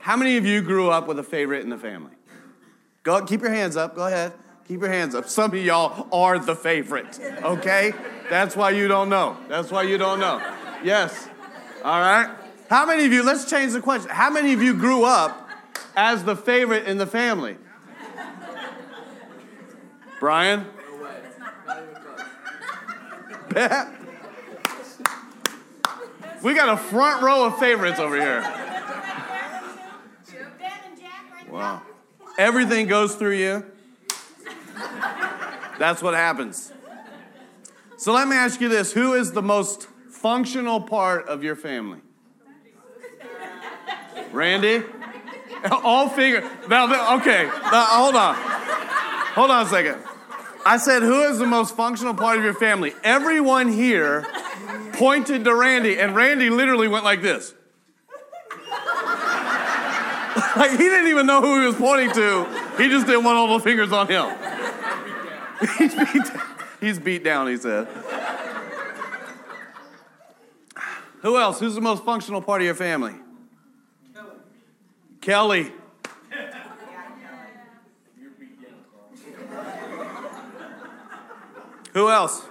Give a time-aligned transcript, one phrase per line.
[0.00, 2.12] How many of you grew up with a favorite in the family?
[3.02, 3.94] Go, keep your hands up.
[3.94, 4.32] Go ahead.
[4.66, 5.28] Keep your hands up.
[5.28, 7.92] Some of y'all are the favorite, okay?
[8.30, 9.36] That's why you don't know.
[9.48, 10.40] That's why you don't know.
[10.82, 11.28] Yes.
[11.84, 12.34] All right.
[12.70, 14.10] How many of you, let's change the question.
[14.10, 15.50] How many of you grew up
[15.96, 17.56] as the favorite in the family?
[20.18, 20.66] Brian?
[26.42, 28.59] we got a front row of favorites over here.
[31.50, 31.82] Wow.
[32.38, 33.64] Everything goes through you.
[35.78, 36.72] That's what happens.
[37.96, 42.00] So let me ask you this who is the most functional part of your family?
[44.32, 44.82] Randy?
[45.70, 46.48] All figure.
[46.68, 48.34] Now, okay, now, hold on.
[49.34, 49.98] Hold on a second.
[50.64, 52.92] I said, who is the most functional part of your family?
[53.02, 54.26] Everyone here
[54.92, 57.54] pointed to Randy, and Randy literally went like this.
[60.56, 62.44] like he didn't even know who he was pointing to.
[62.76, 64.36] He just didn't want all the fingers on him.
[65.78, 66.42] He's beat, down.
[66.80, 67.86] He's beat down, he said.
[71.22, 71.60] Who else?
[71.60, 73.14] Who's the most functional part of your family?
[75.20, 75.64] Kelly.
[75.64, 75.72] Kelly.
[81.92, 82.42] Who else?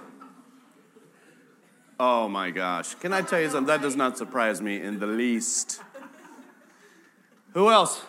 [1.98, 2.94] Oh my gosh.
[2.94, 3.66] Can I tell you something?
[3.66, 5.82] That does not surprise me in the least.
[7.52, 8.02] Who else?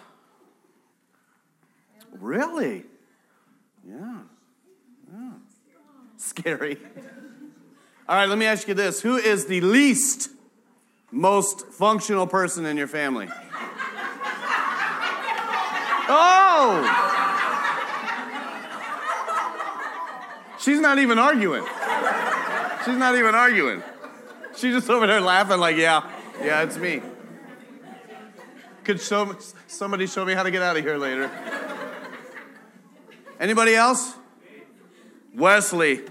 [2.19, 2.85] Really?
[3.87, 4.19] Yeah.
[5.11, 5.31] yeah.
[6.17, 6.77] Scary.
[8.07, 10.29] All right, let me ask you this Who is the least
[11.11, 13.29] most functional person in your family?
[16.13, 17.11] Oh!
[20.59, 21.63] She's not even arguing.
[22.85, 23.81] She's not even arguing.
[24.55, 26.07] She's just over there laughing, like, yeah,
[26.43, 27.01] yeah, it's me.
[28.83, 29.35] Could show,
[29.67, 31.29] somebody show me how to get out of here later?
[33.39, 34.15] Anybody else?
[35.35, 36.01] Wesley.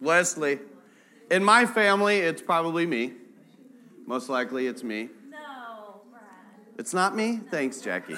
[0.00, 0.58] Wesley.
[1.30, 3.12] In my family, it's probably me.
[4.06, 5.08] Most likely, it's me.
[5.30, 6.22] No, Brad.
[6.78, 7.40] It's not me?
[7.50, 8.16] Thanks, Jackie.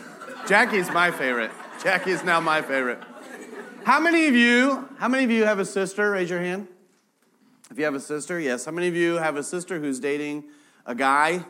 [0.48, 1.50] Jackie's my favorite.
[1.82, 3.02] Jackie's now my favorite.
[3.84, 6.10] How many of you, how many of you have a sister?
[6.10, 6.68] Raise your hand.
[7.70, 8.64] If you have a sister, yes.
[8.64, 10.44] How many of you have a sister who's dating
[10.84, 11.44] a guy?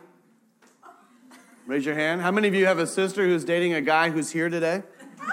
[1.67, 2.23] Raise your hand.
[2.23, 4.85] How many of you have a sister who's dating a guy who's here today?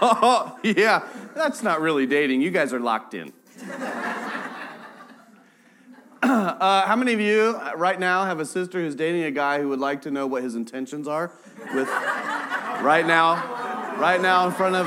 [0.00, 1.06] oh, yeah.
[1.34, 2.40] That's not really dating.
[2.40, 3.32] You guys are locked in.
[6.22, 9.68] Uh, how many of you right now have a sister who's dating a guy who
[9.68, 11.30] would like to know what his intentions are
[11.72, 11.86] with
[12.82, 13.34] right now,
[13.98, 14.86] right now in front of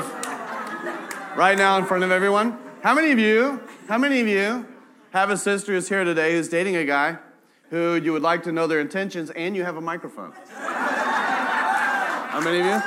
[1.36, 2.58] right now in front of everyone.
[2.82, 3.58] How many of you,
[3.88, 4.66] how many of you
[5.12, 7.18] have a sister who's here today who's dating a guy
[7.70, 10.32] who you would like to know their intentions and you have a microphone?
[10.52, 12.72] How many of you?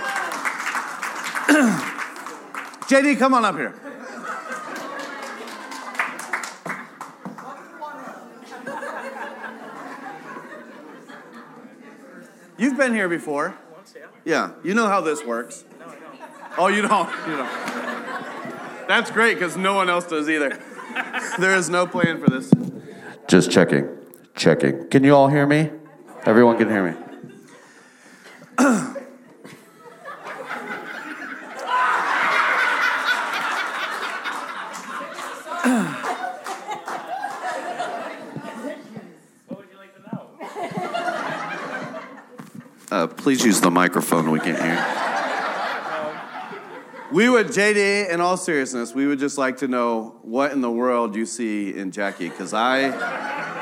[2.88, 3.73] JD, come on up here.
[12.57, 13.57] You've been here before.
[14.25, 15.65] Yeah, you know how this works.
[16.57, 17.09] Oh, you don't?
[17.27, 18.88] You don't.
[18.88, 20.59] That's great because no one else does either.
[21.39, 22.51] There is no plan for this.
[23.27, 23.92] Just checking.
[24.43, 24.89] Checking.
[24.89, 25.71] Can you all hear me?
[26.25, 26.97] Everyone can hear me.
[42.91, 44.29] Uh, please use the microphone.
[44.29, 44.75] We can't hear.
[47.13, 50.69] We would, JD, in all seriousness, we would just like to know what in the
[50.69, 53.52] world you see in Jackie, because I,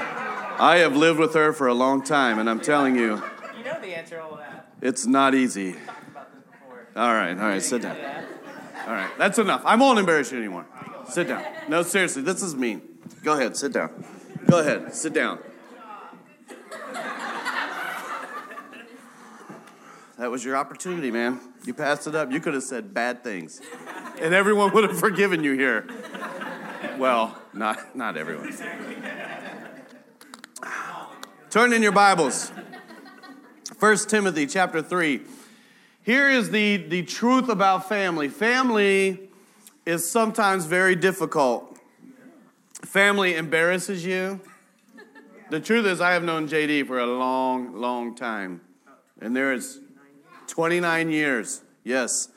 [0.61, 3.19] I have lived with her for a long time, and I'm telling you,
[3.57, 4.67] You know the answer to all that.
[4.79, 5.73] it's not easy.
[5.73, 6.43] Talked about this.
[6.95, 7.97] All right, all right, sit down.
[8.85, 9.63] All right, that's enough.
[9.65, 10.67] I won't embarrass you anymore.
[11.09, 11.43] Sit down.
[11.67, 12.83] No, seriously, this is mean.
[13.23, 14.05] Go ahead, sit down.
[14.47, 15.39] Go ahead, sit down.
[20.19, 21.39] That was your opportunity, man.
[21.65, 22.31] You passed it up.
[22.31, 23.61] You could have said bad things,
[24.19, 25.87] and everyone would have forgiven you here.
[26.99, 28.53] Well, not not everyone.
[31.51, 32.49] Turn in your Bibles.
[33.77, 35.19] 1 Timothy chapter 3.
[36.01, 38.29] Here is the, the truth about family.
[38.29, 39.19] Family
[39.85, 41.77] is sometimes very difficult.
[42.85, 44.39] Family embarrasses you.
[45.49, 48.61] The truth is, I have known JD for a long, long time.
[49.19, 49.81] And there is
[50.47, 51.63] 29 years.
[51.83, 52.29] Yes.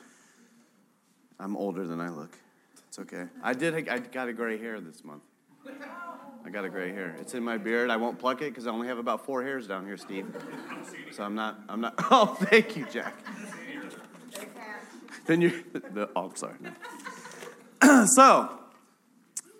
[1.39, 2.37] I'm older than I look.
[2.89, 3.27] It's okay.
[3.41, 5.23] I did, I got a gray hair this month.
[6.45, 7.15] I got a gray hair.
[7.19, 7.89] It's in my beard.
[7.89, 10.27] I won't pluck it because I only have about four hairs down here, Steve.
[11.11, 11.59] So I'm not.
[11.67, 11.95] I'm not.
[12.11, 13.15] Oh, thank you, Jack.
[15.25, 15.63] Then you.
[15.73, 16.55] The, oh, I'm sorry.
[18.07, 18.59] so,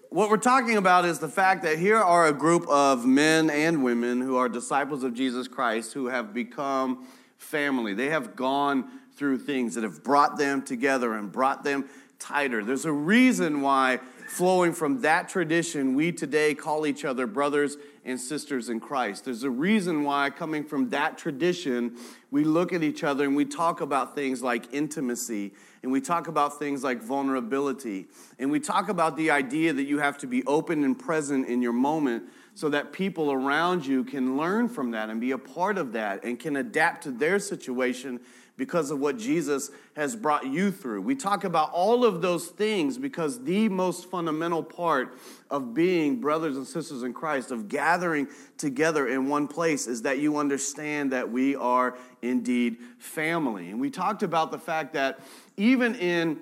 [0.09, 3.83] what we're talking about is the fact that here are a group of men and
[3.83, 7.07] women who are disciples of Jesus Christ who have become
[7.39, 7.95] family.
[7.95, 12.63] They have gone through things that have brought them together and brought them tighter.
[12.63, 18.19] There's a reason why, flowing from that tradition, we today call each other brothers and
[18.19, 19.25] sisters in Christ.
[19.25, 21.97] There's a reason why, coming from that tradition,
[22.31, 26.27] we look at each other and we talk about things like intimacy and we talk
[26.27, 28.07] about things like vulnerability
[28.39, 31.61] and we talk about the idea that you have to be open and present in
[31.61, 32.23] your moment
[32.55, 36.23] so that people around you can learn from that and be a part of that
[36.23, 38.19] and can adapt to their situation
[38.57, 41.01] because of what Jesus has brought you through.
[41.01, 45.17] We talk about all of those things because the most fundamental part
[45.49, 50.19] of being brothers and sisters in Christ, of gathering together in one place, is that
[50.19, 53.69] you understand that we are indeed family.
[53.69, 55.19] And we talked about the fact that
[55.57, 56.39] even in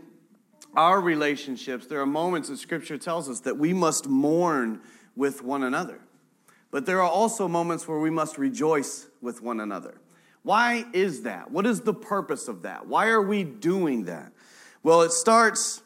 [0.75, 4.81] our relationships, there are moments that Scripture tells us that we must mourn
[5.15, 5.99] with one another.
[6.71, 9.95] But there are also moments where we must rejoice with one another.
[10.43, 11.51] Why is that?
[11.51, 12.87] What is the purpose of that?
[12.87, 14.31] Why are we doing that?
[14.83, 15.81] Well, it starts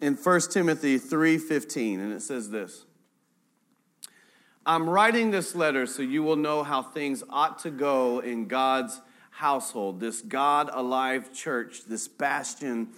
[0.00, 2.86] in 1 Timothy 3:15 and it says this.
[4.64, 9.00] I'm writing this letter so you will know how things ought to go in God's
[9.30, 12.88] household, this God alive church, this bastion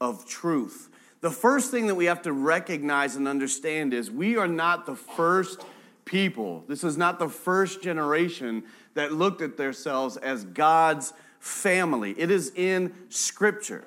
[0.00, 0.88] of truth.
[1.20, 4.96] The first thing that we have to recognize and understand is we are not the
[4.96, 5.62] first
[6.06, 6.64] people.
[6.66, 12.14] This is not the first generation that looked at themselves as God's family.
[12.18, 13.86] It is in Scripture.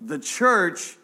[0.00, 0.96] The church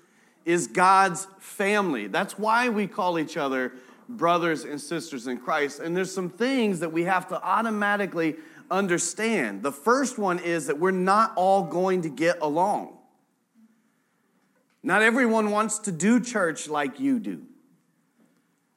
[0.44, 2.06] is God's family.
[2.06, 3.72] That's why we call each other
[4.08, 5.78] brothers and sisters in Christ.
[5.78, 8.36] And there's some things that we have to automatically
[8.70, 9.62] understand.
[9.62, 12.96] The first one is that we're not all going to get along.
[14.82, 17.42] Not everyone wants to do church like you do,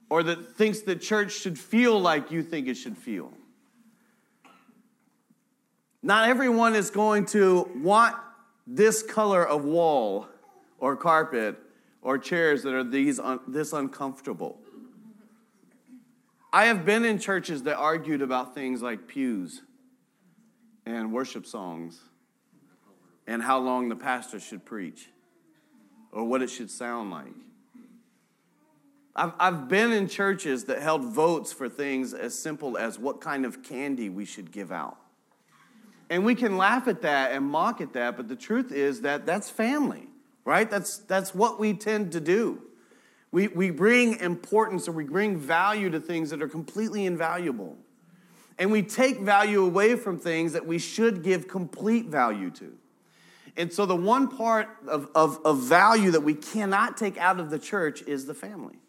[0.10, 3.32] or that thinks that church should feel like you think it should feel.
[6.06, 8.18] Not everyone is going to want
[8.68, 10.28] this color of wall
[10.78, 11.58] or carpet
[12.02, 14.60] or chairs that are these un- this uncomfortable.
[16.52, 19.62] I have been in churches that argued about things like pews
[20.86, 22.02] and worship songs
[23.26, 25.08] and how long the pastor should preach
[26.12, 27.34] or what it should sound like.
[29.16, 33.46] I've, I've been in churches that held votes for things as simple as what kind
[33.46, 34.98] of candy we should give out.
[36.10, 39.26] And we can laugh at that and mock at that, but the truth is that
[39.26, 40.08] that's family,
[40.46, 40.70] right?
[40.70, 42.62] That's, that's what we tend to do.
[43.32, 47.78] We, we bring importance or we bring value to things that are completely invaluable.
[48.60, 52.78] And we take value away from things that we should give complete value to.
[53.56, 57.50] And so, the one part of, of, of value that we cannot take out of
[57.50, 58.80] the church is the family,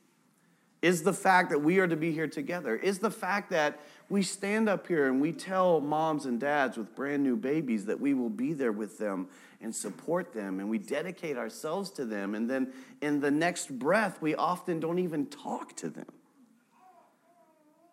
[0.81, 3.79] is the fact that we are to be here together, is the fact that
[4.09, 8.01] we stand up here and we tell moms and dads with brand new babies that
[8.01, 9.29] we will be there with them
[9.61, 12.35] and support them and we dedicate ourselves to them.
[12.35, 16.13] And then in the next breath, we often don't even talk to them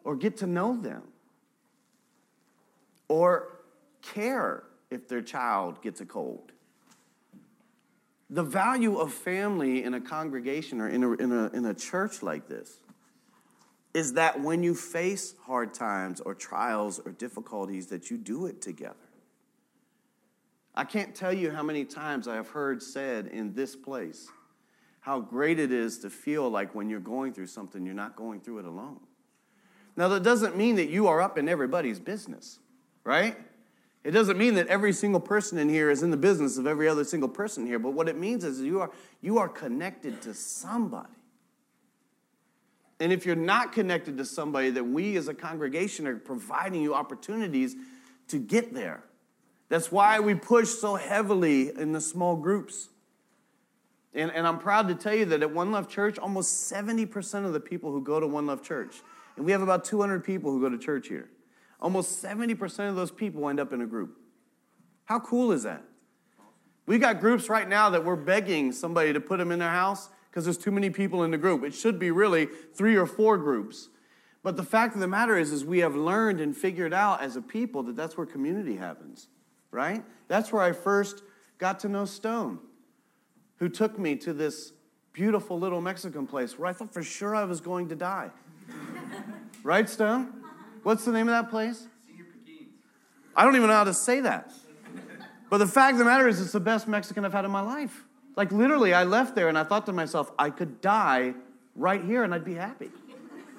[0.04, 1.04] or get to know them
[3.08, 3.60] or
[4.02, 6.52] care if their child gets a cold.
[8.30, 12.22] The value of family in a congregation or in a, in a, in a church
[12.22, 12.81] like this
[13.94, 18.62] is that when you face hard times or trials or difficulties that you do it
[18.62, 18.96] together.
[20.74, 24.30] I can't tell you how many times I have heard said in this place
[25.02, 28.40] how great it is to feel like when you're going through something, you're not going
[28.40, 29.00] through it alone.
[29.98, 32.60] Now, that doesn't mean that you are up in everybody's business,
[33.04, 33.36] right?
[34.04, 36.88] It doesn't mean that every single person in here is in the business of every
[36.88, 40.34] other single person here, but what it means is you are, you are connected to
[40.34, 41.10] somebody.
[43.02, 46.94] And if you're not connected to somebody, then we as a congregation are providing you
[46.94, 47.76] opportunities
[48.28, 49.04] to get there.
[49.70, 52.90] That's why we push so heavily in the small groups.
[54.14, 57.54] And, and I'm proud to tell you that at One Love Church, almost 70% of
[57.54, 59.02] the people who go to One Love Church,
[59.36, 61.28] and we have about 200 people who go to church here,
[61.80, 64.16] almost 70% of those people end up in a group.
[65.06, 65.84] How cool is that?
[66.86, 70.10] We got groups right now that we're begging somebody to put them in their house
[70.32, 71.62] because there's too many people in the group.
[71.64, 73.90] It should be really three or four groups.
[74.44, 77.36] But the fact of the matter is, is we have learned and figured out as
[77.36, 79.28] a people that that's where community happens,
[79.72, 80.04] right?
[80.30, 81.22] That's where I first
[81.58, 82.60] got to know Stone,
[83.58, 84.72] who took me to this
[85.12, 88.32] beautiful little Mexican place where I thought for sure I was going to die.
[89.64, 90.34] Right, Stone?
[90.82, 91.86] What's the name of that place?
[93.36, 94.52] I don't even know how to say that.
[95.52, 97.62] But the fact of the matter is, it's the best Mexican I've had in my
[97.62, 98.06] life.
[98.36, 101.34] Like, literally, I left there and I thought to myself, I could die
[101.76, 102.90] right here and I'd be happy.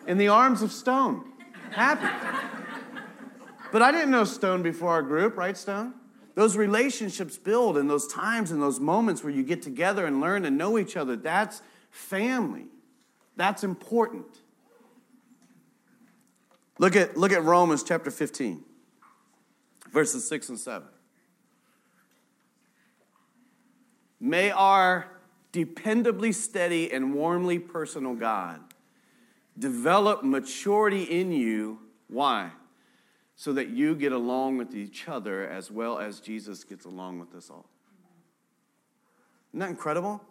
[0.06, 1.24] In the arms of Stone.
[1.70, 2.08] Happy.
[3.70, 5.94] But I didn't know Stone before our group, right, Stone?
[6.34, 10.44] Those relationships build in those times and those moments where you get together and learn
[10.44, 11.16] and know each other.
[11.16, 12.66] That's family.
[13.36, 14.26] That's important.
[16.78, 18.62] Look at, look at Romans chapter 15,
[19.90, 20.88] verses 6 and 7.
[24.24, 25.08] May our
[25.52, 28.60] dependably steady and warmly personal God
[29.58, 31.80] develop maturity in you.
[32.06, 32.52] Why?
[33.34, 37.34] So that you get along with each other as well as Jesus gets along with
[37.34, 37.66] us all.
[39.50, 40.22] Isn't that incredible?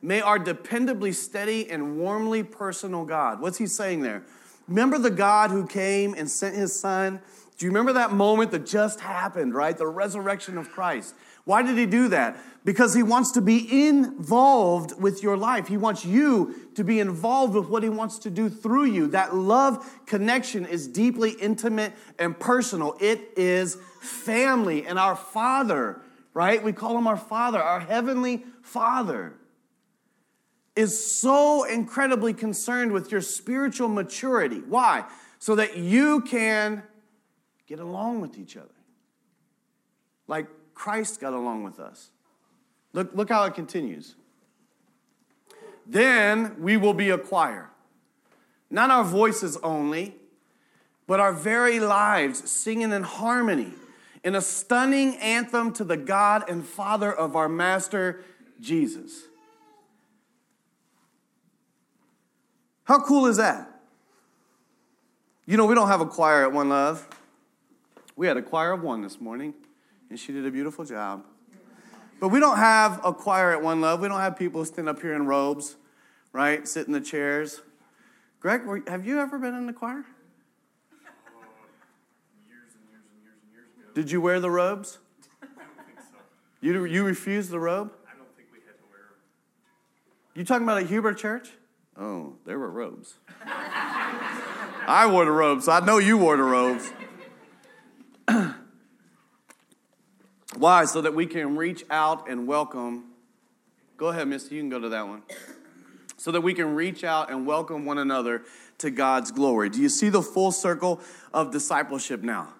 [0.00, 3.38] May our dependably steady and warmly personal God.
[3.38, 4.22] What's he saying there?
[4.66, 7.20] Remember the God who came and sent his son?
[7.58, 9.76] Do you remember that moment that just happened, right?
[9.76, 11.14] The resurrection of Christ.
[11.44, 12.38] Why did he do that?
[12.64, 15.68] Because he wants to be involved with your life.
[15.68, 19.08] He wants you to be involved with what he wants to do through you.
[19.08, 22.96] That love connection is deeply intimate and personal.
[23.00, 24.86] It is family.
[24.86, 26.00] And our Father,
[26.32, 26.62] right?
[26.62, 29.34] We call him our Father, our Heavenly Father
[30.76, 34.58] is so incredibly concerned with your spiritual maturity.
[34.58, 35.04] Why?
[35.38, 36.82] So that you can
[37.66, 38.68] get along with each other.
[40.26, 42.10] Like Christ got along with us.
[42.92, 44.14] Look, look how it continues.
[45.86, 47.70] Then we will be a choir.
[48.70, 50.16] Not our voices only,
[51.06, 53.72] but our very lives singing in harmony
[54.24, 58.24] in a stunning anthem to the God and Father of our Master
[58.58, 59.24] Jesus.
[62.84, 63.70] How cool is that?
[65.46, 67.06] You know, we don't have a choir at One Love.
[68.16, 69.52] We had a choir of one this morning,
[70.14, 71.24] and she did a beautiful job.
[72.20, 73.98] But we don't have a choir at One Love.
[73.98, 75.74] We don't have people stand up here in robes,
[76.32, 76.68] right?
[76.68, 77.62] Sit in the chairs.
[78.38, 80.04] Greg, have you ever been in the choir?
[80.04, 81.02] Uh,
[82.46, 83.90] years and years and years and years ago.
[83.92, 84.98] Did you wear the robes?
[85.42, 86.18] I don't think so.
[86.60, 87.90] You, you refused the robe?
[88.06, 90.36] I don't think we had to wear them.
[90.36, 91.50] You talking about at Huber Church?
[91.98, 93.14] Oh, there were robes.
[93.44, 96.92] I wore the robes, so I know you wore the robes.
[100.64, 100.86] Why?
[100.86, 103.04] So that we can reach out and welcome.
[103.98, 105.20] Go ahead, Misty, you can go to that one.
[106.16, 108.44] So that we can reach out and welcome one another
[108.78, 109.68] to God's glory.
[109.68, 111.02] Do you see the full circle
[111.34, 112.54] of discipleship now?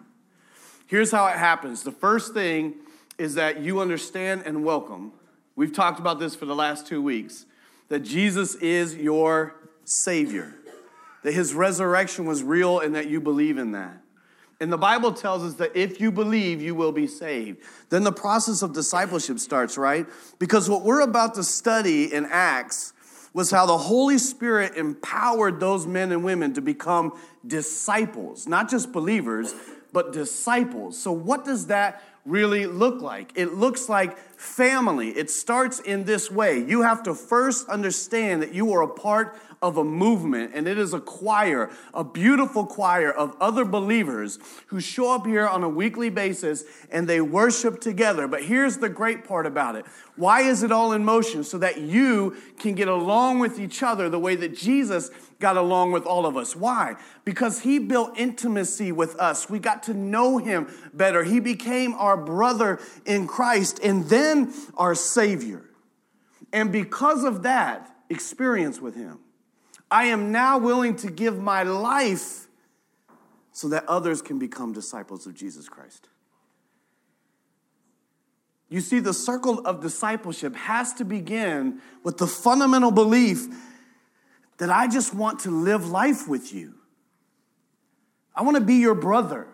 [0.87, 1.82] Here's how it happens.
[1.82, 2.75] The first thing
[3.16, 5.12] is that you understand and welcome.
[5.56, 7.46] We've talked about this for the last two weeks
[7.88, 9.54] that Jesus is your
[9.87, 10.54] Savior,
[11.23, 14.03] that His resurrection was real, and that you believe in that.
[14.64, 17.59] And the Bible tells us that if you believe, you will be saved.
[17.90, 20.06] Then the process of discipleship starts, right?
[20.38, 22.94] Because what we're about to study in Acts
[23.35, 27.12] was how the Holy Spirit empowered those men and women to become
[27.47, 29.54] disciples, not just believers,
[29.92, 30.99] but disciples.
[30.99, 33.33] So, what does that really look like?
[33.35, 35.11] It looks like family.
[35.11, 36.59] It starts in this way.
[36.59, 40.76] You have to first understand that you are a part of a movement, and it
[40.76, 45.68] is a choir, a beautiful choir of other believers who show up here on a
[45.68, 48.28] weekly basis and they worship together.
[48.28, 51.42] But here's the great part about it why is it all in motion?
[51.44, 55.92] So that you can get along with each other the way that Jesus got along
[55.92, 56.54] with all of us.
[56.54, 56.97] Why?
[57.25, 59.49] Because he built intimacy with us.
[59.49, 61.25] We got to know him better.
[61.25, 65.64] He became our brother in Christ and then our Savior.
[66.52, 69.21] And because of that experience with him,
[69.94, 72.48] I am now willing to give my life
[73.52, 76.08] so that others can become disciples of Jesus Christ.
[78.68, 83.46] You see, the circle of discipleship has to begin with the fundamental belief
[84.58, 86.74] that I just want to live life with you.
[88.34, 89.46] I want to be your brother.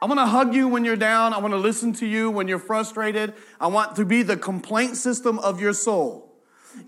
[0.00, 1.32] I want to hug you when you're down.
[1.32, 3.34] I want to listen to you when you're frustrated.
[3.60, 6.36] I want to be the complaint system of your soul.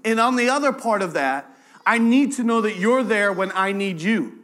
[0.04, 1.52] And on the other part of that,
[1.86, 4.42] I need to know that you're there when I need you.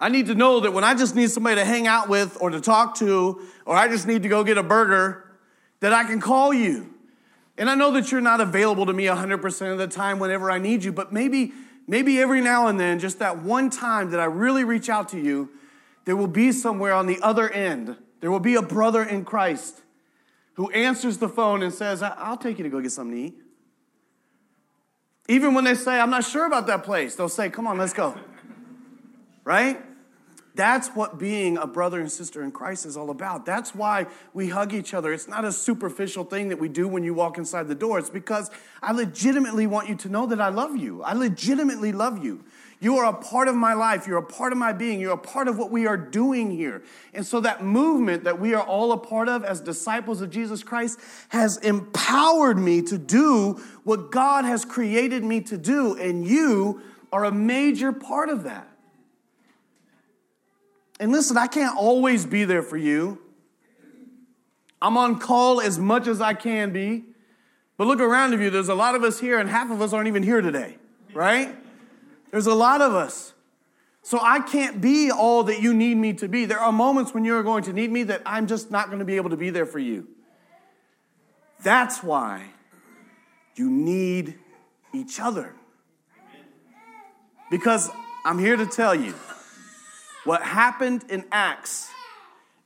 [0.00, 2.50] I need to know that when I just need somebody to hang out with or
[2.50, 5.24] to talk to, or I just need to go get a burger,
[5.80, 6.92] that I can call you.
[7.58, 10.58] And I know that you're not available to me 100% of the time whenever I
[10.58, 11.52] need you, but maybe,
[11.86, 15.20] maybe every now and then, just that one time that I really reach out to
[15.20, 15.50] you,
[16.04, 19.82] there will be somewhere on the other end, there will be a brother in Christ
[20.54, 23.45] who answers the phone and says, I'll take you to go get something to eat.
[25.28, 27.92] Even when they say, I'm not sure about that place, they'll say, Come on, let's
[27.92, 28.14] go.
[29.44, 29.80] Right?
[30.56, 33.44] That's what being a brother and sister in Christ is all about.
[33.44, 35.12] That's why we hug each other.
[35.12, 37.98] It's not a superficial thing that we do when you walk inside the door.
[37.98, 38.50] It's because
[38.82, 41.02] I legitimately want you to know that I love you.
[41.02, 42.42] I legitimately love you.
[42.78, 44.06] You are a part of my life.
[44.06, 45.00] You're a part of my being.
[45.00, 46.82] You're a part of what we are doing here.
[47.14, 50.62] And so that movement that we are all a part of as disciples of Jesus
[50.62, 55.96] Christ has empowered me to do what God has created me to do.
[55.96, 58.68] And you are a major part of that.
[61.00, 63.18] And listen, I can't always be there for you.
[64.82, 67.04] I'm on call as much as I can be.
[67.78, 69.92] But look around of you, there's a lot of us here, and half of us
[69.92, 70.76] aren't even here today,
[71.12, 71.54] right?
[72.36, 73.32] There's a lot of us.
[74.02, 76.44] So I can't be all that you need me to be.
[76.44, 79.06] There are moments when you're going to need me that I'm just not going to
[79.06, 80.06] be able to be there for you.
[81.62, 82.48] That's why
[83.54, 84.38] you need
[84.92, 85.54] each other.
[87.50, 87.88] Because
[88.22, 89.14] I'm here to tell you
[90.24, 91.88] what happened in Acts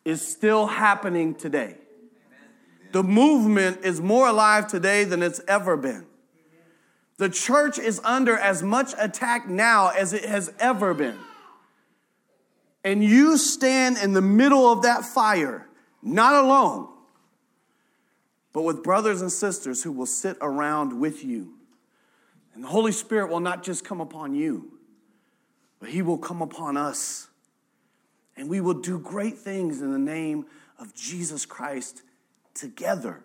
[0.05, 1.77] is still happening today.
[2.91, 6.10] The movement is more alive today than it's ever been.
[7.21, 11.19] The church is under as much attack now as it has ever been.
[12.83, 15.69] And you stand in the middle of that fire,
[16.03, 16.89] not alone,
[18.55, 21.53] but with brothers and sisters who will sit around with you.
[22.55, 24.79] And the Holy Spirit will not just come upon you,
[25.79, 27.29] but He will come upon us.
[28.35, 30.47] And we will do great things in the name
[30.79, 32.01] of Jesus Christ
[32.55, 33.23] together.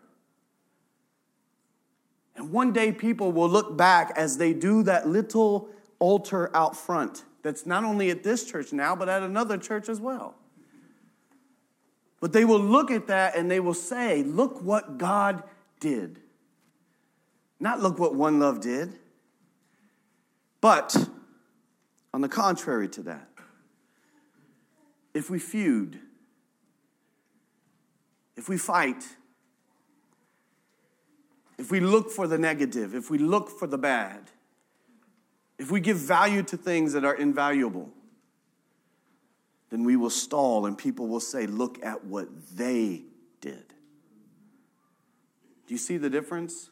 [2.35, 7.23] And one day people will look back as they do that little altar out front
[7.41, 10.35] that's not only at this church now, but at another church as well.
[12.19, 15.43] But they will look at that and they will say, Look what God
[15.79, 16.19] did.
[17.59, 18.97] Not look what One Love did.
[20.59, 20.95] But
[22.13, 23.29] on the contrary to that,
[25.13, 25.99] if we feud,
[28.35, 29.03] if we fight,
[31.57, 34.31] if we look for the negative, if we look for the bad,
[35.57, 37.89] if we give value to things that are invaluable,
[39.69, 43.03] then we will stall and people will say, Look at what they
[43.41, 43.65] did.
[45.67, 46.69] Do you see the difference?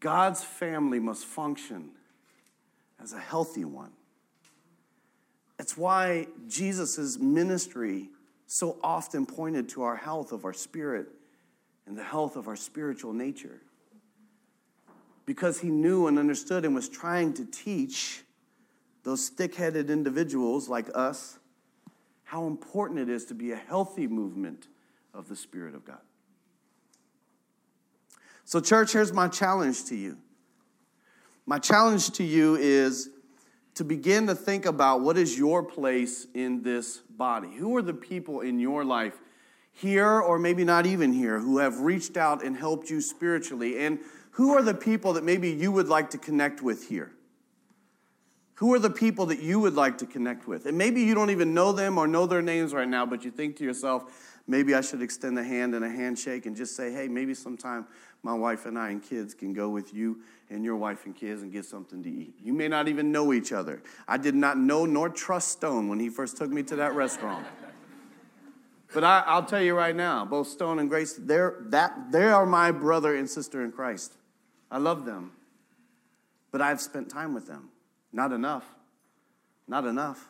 [0.00, 1.90] God's family must function
[3.02, 3.92] as a healthy one.
[5.58, 8.10] It's why Jesus' ministry
[8.46, 11.08] so often pointed to our health of our spirit
[11.86, 13.60] and the health of our spiritual nature.
[15.24, 18.22] Because he knew and understood and was trying to teach
[19.02, 21.38] those thick headed individuals like us
[22.24, 24.66] how important it is to be a healthy movement
[25.14, 26.00] of the Spirit of God.
[28.44, 30.18] So, church, here's my challenge to you.
[31.46, 33.10] My challenge to you is
[33.76, 37.54] to begin to think about what is your place in this body.
[37.56, 39.14] Who are the people in your life,
[39.76, 43.78] here or maybe not even here, who have reached out and helped you spiritually?
[43.78, 43.98] And
[44.32, 47.12] who are the people that maybe you would like to connect with here?
[48.54, 50.64] Who are the people that you would like to connect with?
[50.64, 53.30] And maybe you don't even know them or know their names right now, but you
[53.30, 56.90] think to yourself, maybe I should extend a hand and a handshake and just say,
[56.90, 57.86] hey, maybe sometime
[58.22, 61.42] my wife and I and kids can go with you and your wife and kids
[61.42, 62.34] and get something to eat.
[62.42, 63.82] You may not even know each other.
[64.08, 67.46] I did not know nor trust Stone when he first took me to that restaurant.
[68.96, 72.46] But I, will tell you right now, both Stone and Grace, they're, that, they are
[72.46, 74.14] my brother and sister in Christ.
[74.70, 75.32] I love them.
[76.50, 77.68] But I've spent time with them.
[78.10, 78.64] Not enough.
[79.68, 80.26] Not enough.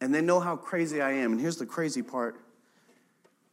[0.00, 1.30] And they know how crazy I am.
[1.30, 2.40] And here's the crazy part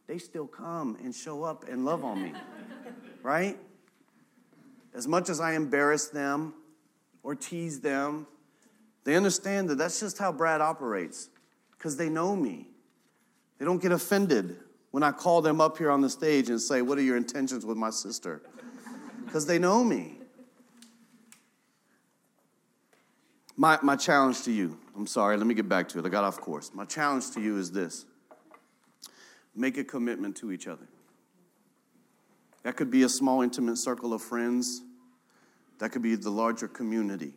[0.08, 2.32] they still come and show up and love on me,
[3.22, 3.56] right?
[4.92, 6.52] As much as I embarrass them
[7.22, 8.26] or tease them,
[9.04, 11.28] they understand that that's just how Brad operates
[11.70, 12.69] because they know me.
[13.60, 14.56] They don't get offended
[14.90, 17.64] when I call them up here on the stage and say, What are your intentions
[17.64, 18.40] with my sister?
[19.26, 20.16] Because they know me.
[23.56, 26.06] My, my challenge to you, I'm sorry, let me get back to it.
[26.06, 26.70] I got off course.
[26.72, 28.06] My challenge to you is this
[29.54, 30.88] make a commitment to each other.
[32.62, 34.80] That could be a small, intimate circle of friends,
[35.80, 37.34] that could be the larger community.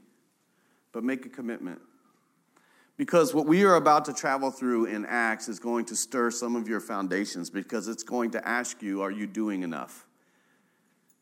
[0.93, 1.81] But make a commitment.
[2.95, 6.55] Because what we are about to travel through in Acts is going to stir some
[6.55, 10.05] of your foundations because it's going to ask you, are you doing enough?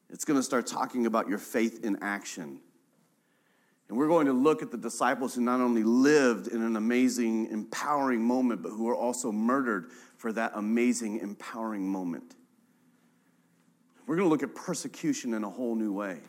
[0.09, 2.59] It's going to start talking about your faith in action.
[3.87, 7.47] And we're going to look at the disciples who not only lived in an amazing,
[7.47, 12.35] empowering moment, but who were also murdered for that amazing, empowering moment.
[14.05, 16.19] We're going to look at persecution in a whole new way.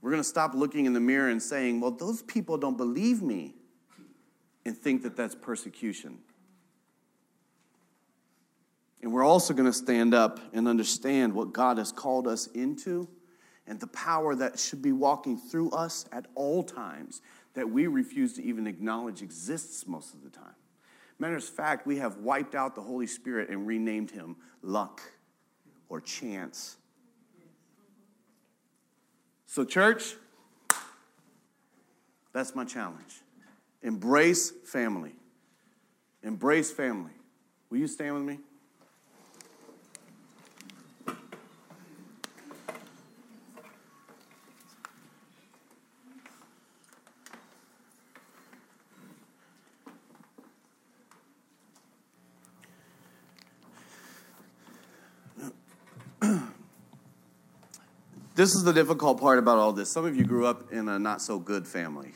[0.00, 3.22] We're going to stop looking in the mirror and saying, well, those people don't believe
[3.22, 3.54] me,
[4.64, 6.18] and think that that's persecution.
[9.02, 13.08] And we're also going to stand up and understand what God has called us into
[13.66, 17.20] and the power that should be walking through us at all times
[17.54, 20.54] that we refuse to even acknowledge exists most of the time.
[21.18, 25.00] Matter of fact, we have wiped out the Holy Spirit and renamed him luck
[25.88, 26.76] or chance.
[29.46, 30.16] So, church,
[32.32, 33.21] that's my challenge.
[33.82, 35.14] Embrace family.
[36.22, 37.12] Embrace family.
[37.68, 38.38] Will you stand with me?
[58.34, 59.92] This is the difficult part about all this.
[59.92, 62.12] Some of you grew up in a not so good family.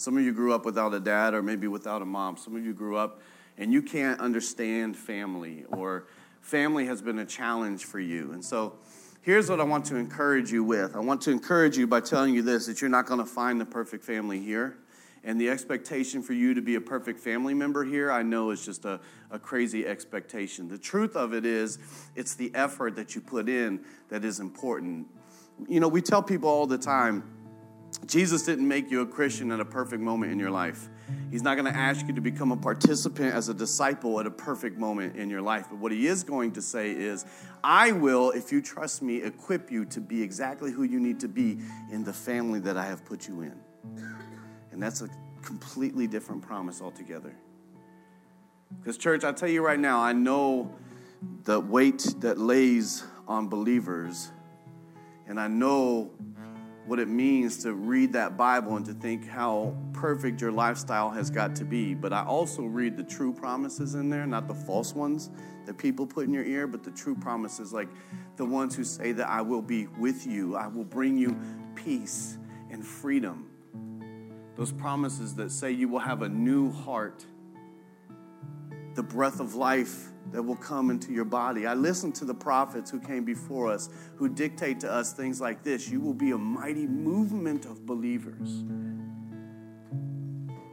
[0.00, 2.38] Some of you grew up without a dad or maybe without a mom.
[2.38, 3.20] Some of you grew up
[3.58, 6.06] and you can't understand family or
[6.40, 8.32] family has been a challenge for you.
[8.32, 8.78] And so
[9.20, 10.96] here's what I want to encourage you with.
[10.96, 13.60] I want to encourage you by telling you this that you're not going to find
[13.60, 14.78] the perfect family here.
[15.22, 18.64] And the expectation for you to be a perfect family member here, I know is
[18.64, 20.66] just a, a crazy expectation.
[20.66, 21.78] The truth of it is,
[22.16, 25.08] it's the effort that you put in that is important.
[25.68, 27.22] You know, we tell people all the time,
[28.06, 30.88] Jesus didn't make you a Christian at a perfect moment in your life.
[31.30, 34.30] He's not going to ask you to become a participant as a disciple at a
[34.30, 35.66] perfect moment in your life.
[35.70, 37.24] But what he is going to say is,
[37.62, 41.28] I will, if you trust me, equip you to be exactly who you need to
[41.28, 41.58] be
[41.90, 43.58] in the family that I have put you in.
[44.72, 45.08] And that's a
[45.42, 47.34] completely different promise altogether.
[48.78, 50.74] Because, church, I tell you right now, I know
[51.44, 54.30] the weight that lays on believers,
[55.26, 56.12] and I know
[56.86, 61.30] what it means to read that Bible and to think how perfect your lifestyle has
[61.30, 61.94] got to be.
[61.94, 65.30] But I also read the true promises in there, not the false ones
[65.66, 67.88] that people put in your ear, but the true promises, like
[68.36, 71.38] the ones who say that I will be with you, I will bring you
[71.74, 72.38] peace
[72.70, 73.50] and freedom.
[74.56, 77.24] Those promises that say you will have a new heart,
[79.00, 81.66] the breath of life that will come into your body.
[81.66, 85.62] I listen to the prophets who came before us who dictate to us things like
[85.62, 88.62] this You will be a mighty movement of believers.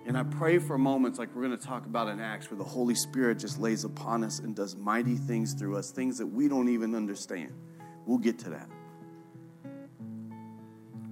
[0.06, 2.66] And I pray for moments like we're going to talk about in Acts where the
[2.66, 6.50] Holy Spirit just lays upon us and does mighty things through us, things that we
[6.50, 7.54] don't even understand.
[8.06, 8.68] We'll get to that.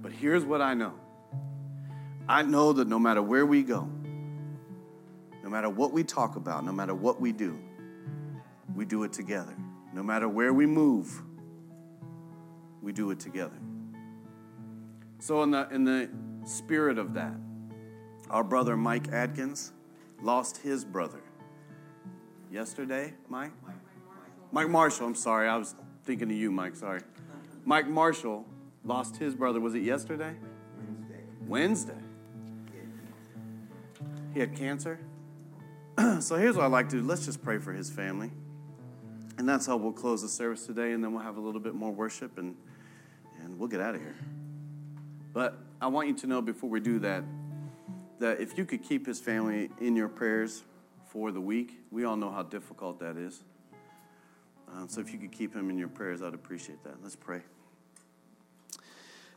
[0.02, 0.92] But here's what I know
[2.28, 3.88] I know that no matter where we go,
[5.46, 7.56] no matter what we talk about, no matter what we do,
[8.74, 9.54] we do it together.
[9.92, 11.22] No matter where we move,
[12.82, 13.54] we do it together.
[15.20, 16.10] So, in the, in the
[16.44, 17.34] spirit of that,
[18.28, 19.72] our brother Mike Adkins
[20.20, 21.22] lost his brother
[22.50, 23.52] yesterday, Mike?
[24.50, 25.46] Mike Marshall, I'm sorry.
[25.46, 27.02] I was thinking of you, Mike, sorry.
[27.64, 28.44] Mike Marshall
[28.82, 30.34] lost his brother, was it yesterday?
[31.46, 31.94] Wednesday.
[31.94, 32.02] Wednesday.
[34.34, 34.98] He had cancer.
[36.20, 38.30] so here's what I'd like to do let's just pray for his family.
[39.38, 41.74] And that's how we'll close the service today, and then we'll have a little bit
[41.74, 42.56] more worship and,
[43.42, 44.16] and we'll get out of here.
[45.34, 47.22] But I want you to know before we do that,
[48.18, 50.64] that if you could keep his family in your prayers
[51.10, 53.42] for the week, we all know how difficult that is.
[54.74, 56.94] Um, so if you could keep him in your prayers, I'd appreciate that.
[57.02, 57.42] Let's pray.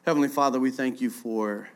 [0.05, 1.67] Heavenly Father, we thank you for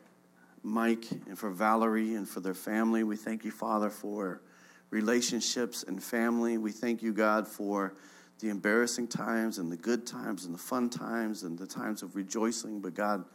[0.63, 3.04] Mike and for Valerie and for their family.
[3.04, 4.41] We thank you, Father, for
[4.93, 6.58] relationships and family.
[6.60, 7.95] We thank you, God, for
[8.39, 12.15] the embarrassing times and the good times and the fun times and the times of
[12.15, 12.79] rejoicing.
[12.79, 13.25] But God,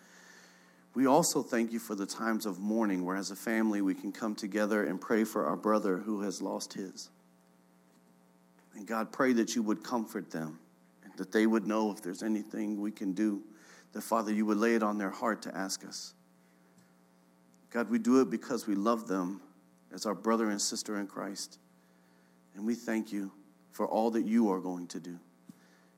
[0.94, 4.12] we also thank you for the times of mourning where, as a family, we can
[4.12, 7.10] come together and pray for our brother who has lost his.
[8.76, 10.60] And God, pray that you would comfort them
[11.02, 13.42] and that they would know if there's anything we can do,
[13.94, 16.14] that, Father, you would lay it on their heart to ask us.
[17.70, 19.40] God, we do it because we love them
[19.92, 21.59] as our brother and sister in Christ.
[22.55, 23.33] And we thank you
[23.72, 25.18] for all that you are going to do.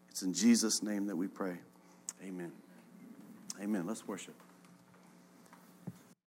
[0.09, 1.59] It's in Jesus' name that we pray.
[2.23, 2.53] Amen.
[3.61, 3.87] Amen.
[3.87, 4.35] Let's worship.